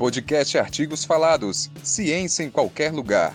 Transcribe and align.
Podcast 0.00 0.56
Artigos 0.56 1.04
Falados. 1.04 1.70
Ciência 1.82 2.42
em 2.42 2.48
qualquer 2.48 2.90
lugar. 2.90 3.34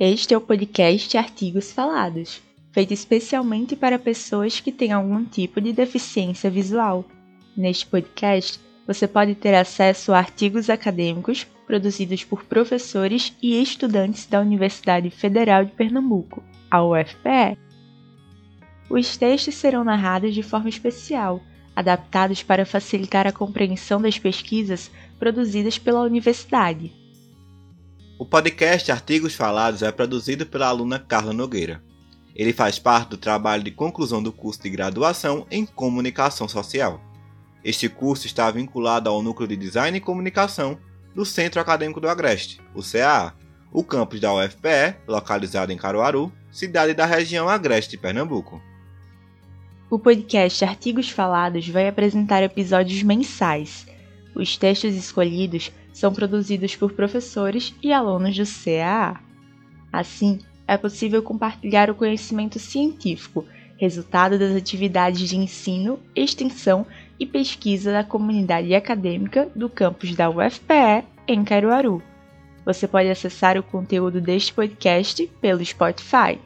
Este 0.00 0.32
é 0.32 0.38
o 0.38 0.40
podcast 0.40 1.18
Artigos 1.18 1.70
Falados, 1.70 2.40
feito 2.72 2.94
especialmente 2.94 3.76
para 3.76 3.98
pessoas 3.98 4.58
que 4.58 4.72
têm 4.72 4.90
algum 4.90 5.22
tipo 5.22 5.60
de 5.60 5.74
deficiência 5.74 6.50
visual. 6.50 7.04
Neste 7.54 7.86
podcast, 7.86 8.58
você 8.86 9.06
pode 9.06 9.34
ter 9.34 9.54
acesso 9.54 10.14
a 10.14 10.18
artigos 10.18 10.70
acadêmicos 10.70 11.46
produzidos 11.66 12.24
por 12.24 12.42
professores 12.44 13.36
e 13.42 13.60
estudantes 13.60 14.24
da 14.24 14.40
Universidade 14.40 15.10
Federal 15.10 15.62
de 15.62 15.72
Pernambuco, 15.72 16.42
a 16.70 16.82
UFPE. 16.82 17.58
Os 18.88 19.14
textos 19.18 19.56
serão 19.56 19.84
narrados 19.84 20.34
de 20.34 20.42
forma 20.42 20.70
especial, 20.70 21.42
adaptados 21.76 22.42
para 22.42 22.64
facilitar 22.64 23.26
a 23.26 23.32
compreensão 23.32 24.00
das 24.00 24.18
pesquisas 24.18 24.90
produzidas 25.18 25.78
pela 25.78 26.00
universidade. 26.00 26.90
O 28.18 28.24
podcast 28.24 28.90
Artigos 28.90 29.34
Falados 29.34 29.82
é 29.82 29.92
produzido 29.92 30.46
pela 30.46 30.68
aluna 30.68 30.98
Carla 30.98 31.34
Nogueira. 31.34 31.82
Ele 32.34 32.52
faz 32.52 32.78
parte 32.78 33.10
do 33.10 33.16
trabalho 33.18 33.62
de 33.62 33.70
conclusão 33.70 34.22
do 34.22 34.32
curso 34.32 34.62
de 34.62 34.70
graduação 34.70 35.46
em 35.50 35.66
Comunicação 35.66 36.48
Social. 36.48 36.98
Este 37.62 37.88
curso 37.88 38.26
está 38.26 38.50
vinculado 38.50 39.10
ao 39.10 39.22
Núcleo 39.22 39.48
de 39.48 39.56
Design 39.56 39.98
e 39.98 40.00
Comunicação 40.00 40.78
do 41.14 41.26
Centro 41.26 41.60
Acadêmico 41.60 42.00
do 42.00 42.08
Agreste, 42.08 42.60
o 42.74 42.82
CAA, 42.82 43.34
o 43.72 43.84
campus 43.84 44.20
da 44.20 44.32
UFPE, 44.32 44.96
localizado 45.06 45.72
em 45.72 45.76
Caruaru, 45.76 46.32
cidade 46.50 46.94
da 46.94 47.04
região 47.04 47.48
Agreste 47.48 47.90
de 47.92 47.98
Pernambuco. 47.98 48.62
O 49.88 50.00
podcast 50.00 50.64
Artigos 50.64 51.10
Falados 51.10 51.68
vai 51.68 51.86
apresentar 51.86 52.42
episódios 52.42 53.04
mensais. 53.04 53.86
Os 54.34 54.56
textos 54.56 54.96
escolhidos 54.96 55.70
são 55.92 56.12
produzidos 56.12 56.74
por 56.74 56.92
professores 56.92 57.72
e 57.80 57.92
alunos 57.92 58.36
do 58.36 58.42
CAA. 58.44 59.20
Assim, 59.92 60.40
é 60.66 60.76
possível 60.76 61.22
compartilhar 61.22 61.88
o 61.88 61.94
conhecimento 61.94 62.58
científico, 62.58 63.44
resultado 63.78 64.36
das 64.36 64.56
atividades 64.56 65.28
de 65.28 65.36
ensino, 65.36 66.00
extensão 66.16 66.84
e 67.18 67.24
pesquisa 67.24 67.92
da 67.92 68.02
comunidade 68.02 68.74
acadêmica 68.74 69.48
do 69.54 69.68
campus 69.70 70.16
da 70.16 70.28
UFPE 70.28 71.04
em 71.28 71.44
Caruaru. 71.44 72.02
Você 72.64 72.88
pode 72.88 73.08
acessar 73.08 73.56
o 73.56 73.62
conteúdo 73.62 74.20
deste 74.20 74.52
podcast 74.52 75.24
pelo 75.40 75.64
Spotify. 75.64 76.40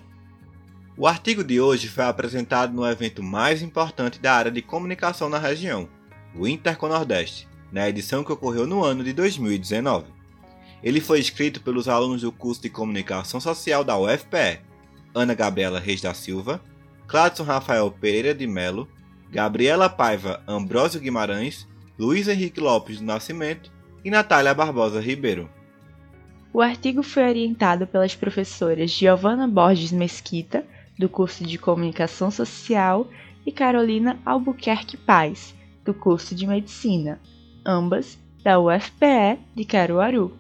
O 0.97 1.07
artigo 1.07 1.43
de 1.43 1.61
hoje 1.61 1.89
foi 1.89 2.05
apresentado 2.05 2.73
no 2.73 2.87
evento 2.87 3.23
mais 3.23 3.63
importante 3.63 4.19
da 4.19 4.35
área 4.35 4.51
de 4.51 4.61
comunicação 4.61 5.29
na 5.29 5.39
região, 5.39 5.89
o 6.35 6.47
Interconordeste, 6.47 7.49
na 7.73 7.89
edição 7.89 8.23
que 8.23 8.33
ocorreu 8.33 8.67
no 8.67 8.85
ano 8.85 9.03
de 9.03 9.13
2019. 9.13 10.07
Ele 10.83 11.01
foi 11.01 11.21
escrito 11.21 11.61
pelos 11.63 11.89
alunos 11.89 12.23
do 12.23 12.33
curso 12.33 12.63
de 12.63 12.71
Comunicação 12.71 13.41
Social 13.41 13.85
da 13.85 13.99
UFPE, 13.99 14.61
Ana 15.15 15.35
Gabriela 15.35 15.79
Reis 15.79 16.01
da 16.01 16.13
Silva, 16.13 16.61
Cladson 17.07 17.45
Rafael 17.45 17.91
Pereira 17.91 18.35
de 18.35 18.47
Melo, 18.47 18.89
Gabriela 19.31 19.89
Paiva 19.89 20.43
Ambrósio 20.47 21.01
Guimarães, 21.01 21.67
Luiz 21.99 22.29
Henrique 22.29 22.61
Lopes 22.61 22.99
do 22.99 23.05
Nascimento 23.05 23.71
e 24.05 24.11
Natália 24.11 24.55
Barbosa 24.55 25.01
Ribeiro. 25.01 25.49
O 26.53 26.61
artigo 26.61 27.03
foi 27.03 27.23
orientado 27.29 27.87
pelas 27.87 28.15
professoras 28.17 28.91
Giovana 28.91 29.47
Borges 29.47 29.93
Mesquita, 29.93 30.65
do 31.01 31.09
curso 31.09 31.43
de 31.45 31.57
Comunicação 31.57 32.31
Social, 32.31 33.09
e 33.47 33.51
Carolina 33.51 34.21
Albuquerque 34.23 34.99
Paz, 34.99 35.55
do 35.83 35.95
curso 35.95 36.35
de 36.35 36.47
Medicina, 36.47 37.19
ambas 37.65 38.19
da 38.45 38.61
UFPE 38.61 39.39
de 39.55 39.65
Caruaru. 39.65 40.39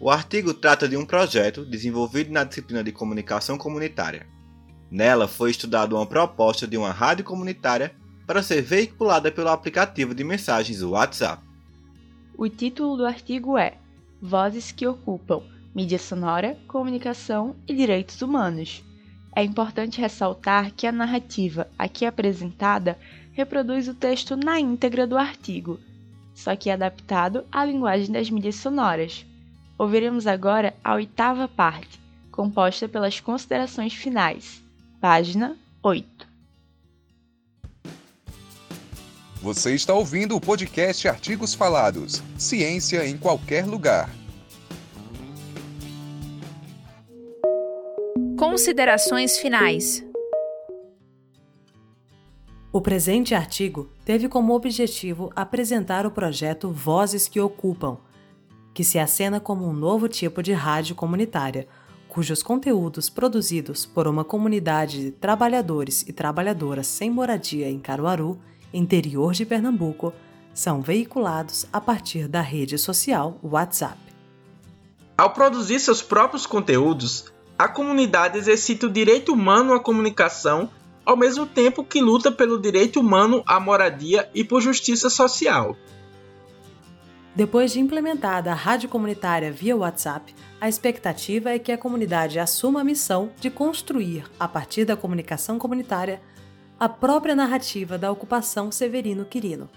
O 0.00 0.08
artigo 0.08 0.54
trata 0.54 0.88
de 0.88 0.96
um 0.96 1.04
projeto 1.04 1.66
desenvolvido 1.66 2.30
na 2.30 2.44
disciplina 2.44 2.84
de 2.84 2.92
Comunicação 2.92 3.58
Comunitária. 3.58 4.28
Nela 4.88 5.26
foi 5.26 5.50
estudada 5.50 5.92
uma 5.92 6.06
proposta 6.06 6.64
de 6.64 6.76
uma 6.76 6.92
rádio 6.92 7.24
comunitária 7.24 7.92
para 8.28 8.44
ser 8.44 8.62
veiculada 8.62 9.32
pelo 9.32 9.48
aplicativo 9.48 10.14
de 10.14 10.22
mensagens 10.22 10.84
WhatsApp. 10.84 11.42
O 12.36 12.48
título 12.48 12.96
do 12.96 13.04
artigo 13.04 13.58
é 13.58 13.76
Vozes 14.22 14.70
que 14.70 14.86
ocupam 14.86 15.42
mídia 15.74 15.98
sonora, 15.98 16.56
comunicação 16.68 17.56
e 17.66 17.74
direitos 17.74 18.22
humanos. 18.22 18.84
É 19.38 19.44
importante 19.44 20.00
ressaltar 20.00 20.72
que 20.72 20.84
a 20.84 20.90
narrativa 20.90 21.68
aqui 21.78 22.04
apresentada 22.04 22.98
reproduz 23.30 23.86
o 23.86 23.94
texto 23.94 24.34
na 24.34 24.58
íntegra 24.58 25.06
do 25.06 25.16
artigo, 25.16 25.78
só 26.34 26.56
que 26.56 26.68
adaptado 26.68 27.44
à 27.52 27.64
linguagem 27.64 28.10
das 28.10 28.28
mídias 28.28 28.56
sonoras. 28.56 29.24
Ouviremos 29.78 30.26
agora 30.26 30.74
a 30.82 30.94
oitava 30.94 31.46
parte, 31.46 32.00
composta 32.32 32.88
pelas 32.88 33.20
considerações 33.20 33.94
finais. 33.94 34.60
Página 35.00 35.56
8. 35.84 36.26
Você 39.40 39.72
está 39.72 39.94
ouvindo 39.94 40.34
o 40.34 40.40
podcast 40.40 41.06
Artigos 41.06 41.54
Falados. 41.54 42.20
Ciência 42.36 43.06
em 43.06 43.16
qualquer 43.16 43.64
lugar. 43.64 44.17
Considerações 48.38 49.38
finais. 49.38 50.04
O 52.72 52.80
presente 52.80 53.34
artigo 53.34 53.90
teve 54.04 54.28
como 54.28 54.54
objetivo 54.54 55.30
apresentar 55.34 56.06
o 56.06 56.10
projeto 56.10 56.70
Vozes 56.70 57.28
que 57.28 57.40
Ocupam, 57.40 57.98
que 58.72 58.84
se 58.84 58.98
acena 58.98 59.40
como 59.40 59.66
um 59.66 59.72
novo 59.72 60.08
tipo 60.08 60.42
de 60.42 60.52
rádio 60.52 60.94
comunitária, 60.94 61.66
cujos 62.08 62.42
conteúdos 62.42 63.08
produzidos 63.08 63.84
por 63.84 64.06
uma 64.06 64.24
comunidade 64.24 65.00
de 65.00 65.10
trabalhadores 65.10 66.02
e 66.02 66.12
trabalhadoras 66.12 66.86
sem 66.86 67.10
moradia 67.10 67.70
em 67.70 67.78
Caruaru, 67.78 68.38
interior 68.72 69.32
de 69.32 69.44
Pernambuco, 69.44 70.12
são 70.52 70.80
veiculados 70.80 71.66
a 71.72 71.80
partir 71.80 72.26
da 72.26 72.40
rede 72.40 72.78
social 72.78 73.38
WhatsApp. 73.42 73.98
Ao 75.16 75.30
produzir 75.30 75.80
seus 75.80 76.00
próprios 76.00 76.46
conteúdos, 76.46 77.32
a 77.58 77.66
comunidade 77.66 78.38
exercita 78.38 78.86
o 78.86 78.90
direito 78.90 79.32
humano 79.32 79.74
à 79.74 79.80
comunicação 79.80 80.70
ao 81.04 81.16
mesmo 81.16 81.44
tempo 81.44 81.82
que 81.82 82.00
luta 82.00 82.30
pelo 82.30 82.60
direito 82.60 83.00
humano 83.00 83.42
à 83.46 83.58
moradia 83.58 84.30
e 84.32 84.44
por 84.44 84.60
justiça 84.60 85.10
social. 85.10 85.74
Depois 87.34 87.72
de 87.72 87.80
implementada 87.80 88.52
a 88.52 88.54
rádio 88.54 88.88
comunitária 88.88 89.50
via 89.50 89.76
WhatsApp, 89.76 90.34
a 90.60 90.68
expectativa 90.68 91.50
é 91.50 91.58
que 91.58 91.72
a 91.72 91.78
comunidade 91.78 92.38
assuma 92.38 92.82
a 92.82 92.84
missão 92.84 93.30
de 93.40 93.50
construir, 93.50 94.24
a 94.38 94.46
partir 94.46 94.84
da 94.84 94.96
comunicação 94.96 95.58
comunitária, 95.58 96.20
a 96.78 96.88
própria 96.88 97.34
narrativa 97.34 97.98
da 97.98 98.10
ocupação 98.10 98.70
Severino 98.70 99.24
Quirino. 99.24 99.68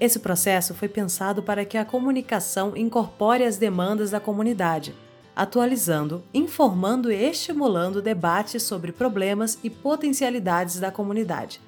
Esse 0.00 0.18
processo 0.18 0.74
foi 0.74 0.88
pensado 0.88 1.42
para 1.42 1.64
que 1.64 1.78
a 1.78 1.84
comunicação 1.84 2.76
incorpore 2.76 3.44
as 3.44 3.56
demandas 3.56 4.10
da 4.10 4.20
comunidade 4.20 4.94
atualizando, 5.38 6.24
informando 6.34 7.12
e 7.12 7.14
estimulando 7.14 8.02
debates 8.02 8.60
sobre 8.64 8.90
problemas 8.90 9.56
e 9.62 9.70
potencialidades 9.70 10.80
da 10.80 10.90
comunidade, 10.90 11.60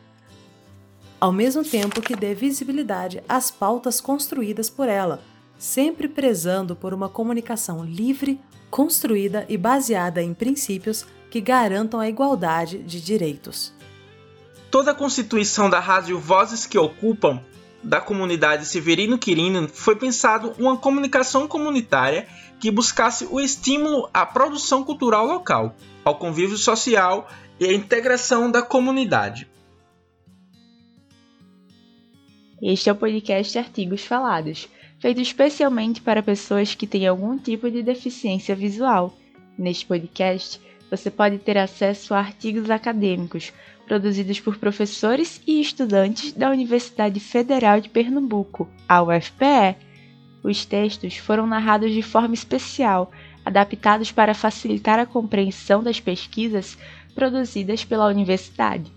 ao 1.21 1.31
mesmo 1.31 1.63
tempo 1.63 2.03
que 2.03 2.17
dê 2.17 2.35
visibilidade 2.35 3.23
às 3.29 3.49
pautas 3.49 4.01
construídas 4.01 4.69
por 4.69 4.89
ela, 4.89 5.23
sempre 5.57 6.09
prezando 6.09 6.75
por 6.75 6.93
uma 6.93 7.09
comunicação 7.09 7.85
livre, 7.85 8.41
construída 8.73 9.47
e 9.49 9.57
baseada 9.57 10.21
em 10.21 10.35
princípios 10.35 11.07
que 11.31 11.41
garantam 11.41 12.01
a 12.01 12.09
igualdade 12.09 12.79
de 12.79 13.01
direitos. 13.01 13.73
Toda 14.69 14.91
a 14.91 14.95
constituição 14.95 15.71
da 15.71 15.79
Rádio 15.79 16.19
Vozes 16.19 16.67
que 16.67 16.77
Ocupam 16.77 17.41
da 17.83 18.01
comunidade 18.01 18.67
Severino 18.67 19.19
Quirino 19.19 19.69
foi 19.69 19.97
pensado 19.97 20.53
uma 20.59 20.77
comunicação 20.77 21.49
comunitária 21.49 22.27
que 22.59 22.71
buscasse 22.71 23.27
o 23.31 23.41
estímulo 23.41 24.09
à 24.13 24.27
produção 24.27 24.85
cultural 24.85 25.27
local, 25.27 25.75
ao 26.05 26.17
convívio 26.17 26.57
social 26.57 27.29
e 27.59 27.67
à 27.67 27.73
integração 27.73 28.51
da 28.51 28.63
comunidade. 28.63 29.49
Este 32.63 32.91
é 32.91 32.93
o 32.93 32.97
podcast 32.97 33.59
Artigos 33.59 34.05
Falados, 34.05 34.69
feito 34.99 35.21
especialmente 35.21 36.03
para 36.03 36.23
pessoas 36.23 36.75
que 36.75 36.87
têm 36.87 37.07
algum 37.07 37.39
tipo 37.39 37.71
de 37.71 37.83
deficiência 37.83 38.55
visual. 38.55 39.17
Neste 39.57 39.87
podcast, 39.87 40.61
você 40.91 41.11
pode 41.11 41.39
ter 41.39 41.57
acesso 41.57 42.13
a 42.13 42.19
artigos 42.19 42.69
acadêmicos 42.69 43.53
produzidos 43.87 44.39
por 44.41 44.57
professores 44.57 45.41
e 45.47 45.61
estudantes 45.61 46.33
da 46.33 46.51
Universidade 46.51 47.19
Federal 47.21 47.81
de 47.81 47.89
Pernambuco, 47.89 48.69
a 48.89 49.03
UFPE. 49.03 49.77
Os 50.43 50.65
textos 50.65 51.17
foram 51.17 51.47
narrados 51.47 51.93
de 51.93 52.03
forma 52.03 52.35
especial, 52.35 53.11
adaptados 53.45 54.13
para 54.13 54.35
facilitar 54.35 54.99
a 54.99 55.07
compreensão 55.07 55.83
das 55.83 56.01
pesquisas 56.01 56.79
produzidas 57.15 57.85
pela 57.85 58.07
universidade. 58.07 58.93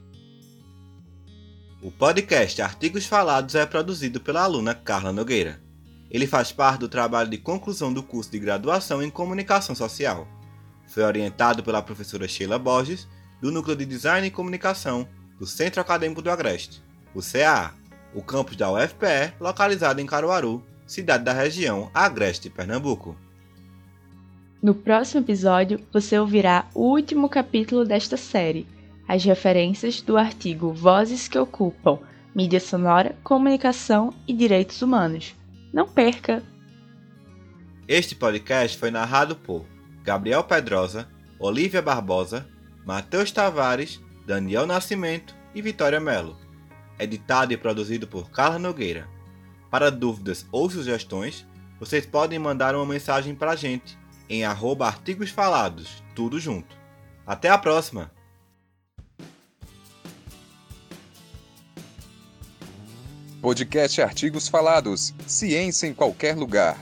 O 1.81 1.91
podcast 1.91 2.61
Artigos 2.61 3.05
Falados 3.05 3.55
é 3.55 3.65
produzido 3.65 4.21
pela 4.21 4.43
aluna 4.43 4.73
Carla 4.73 5.11
Nogueira. 5.11 5.61
Ele 6.09 6.27
faz 6.27 6.51
parte 6.51 6.81
do 6.81 6.87
trabalho 6.87 7.29
de 7.29 7.37
conclusão 7.37 7.91
do 7.91 8.03
curso 8.03 8.31
de 8.31 8.39
graduação 8.39 9.01
em 9.01 9.09
Comunicação 9.09 9.75
Social. 9.75 10.27
Foi 10.93 11.01
orientado 11.01 11.63
pela 11.63 11.81
professora 11.81 12.27
Sheila 12.27 12.59
Borges, 12.59 13.07
do 13.41 13.51
Núcleo 13.51 13.75
de 13.75 13.83
Design 13.83 14.27
e 14.27 14.31
Comunicação 14.31 15.07
do 15.39 15.47
Centro 15.47 15.81
Acadêmico 15.81 16.21
do 16.21 16.29
Agreste, 16.29 16.83
o 17.15 17.19
CAA, 17.19 17.73
o 18.13 18.21
campus 18.21 18.55
da 18.55 18.71
UFPE, 18.71 19.33
localizado 19.39 19.99
em 19.99 20.05
Caruaru, 20.05 20.63
cidade 20.85 21.23
da 21.23 21.33
região 21.33 21.89
Agreste, 21.95 22.47
Pernambuco. 22.47 23.17
No 24.61 24.75
próximo 24.75 25.21
episódio, 25.21 25.79
você 25.91 26.17
ouvirá 26.19 26.67
o 26.75 26.81
último 26.81 27.27
capítulo 27.27 27.83
desta 27.83 28.15
série, 28.15 28.67
as 29.07 29.23
referências 29.23 29.99
do 29.99 30.15
artigo 30.15 30.71
Vozes 30.71 31.27
que 31.27 31.39
Ocupam 31.39 31.97
Mídia 32.35 32.59
Sonora, 32.59 33.17
Comunicação 33.23 34.13
e 34.27 34.33
Direitos 34.33 34.83
Humanos. 34.83 35.35
Não 35.73 35.87
perca! 35.87 36.43
Este 37.87 38.13
podcast 38.13 38.77
foi 38.77 38.91
narrado 38.91 39.35
por 39.35 39.72
Gabriel 40.03 40.43
Pedrosa, 40.43 41.07
Olivia 41.39 41.81
Barbosa, 41.81 42.45
Matheus 42.85 43.31
Tavares, 43.31 44.01
Daniel 44.27 44.67
Nascimento 44.67 45.33
e 45.55 45.61
Vitória 45.61 45.99
Melo. 45.99 46.37
Editado 46.99 47.53
e 47.53 47.57
produzido 47.57 48.05
por 48.05 48.29
Carla 48.29 48.59
Nogueira. 48.59 49.07
Para 49.71 49.89
dúvidas 49.89 50.45
ou 50.51 50.69
sugestões, 50.69 51.47
vocês 51.79 52.05
podem 52.05 52.37
mandar 52.37 52.75
uma 52.75 52.85
mensagem 52.85 53.33
para 53.33 53.51
a 53.51 53.55
gente 53.55 53.97
em 54.29 54.43
arroba 54.43 54.87
artigos 54.87 55.29
falados, 55.29 56.03
tudo 56.13 56.39
junto. 56.39 56.77
Até 57.25 57.49
a 57.49 57.57
próxima! 57.57 58.11
Podcast 63.41 64.01
Artigos 64.01 64.47
Falados. 64.47 65.13
Ciência 65.27 65.85
em 65.87 65.93
qualquer 65.93 66.33
lugar. 66.33 66.77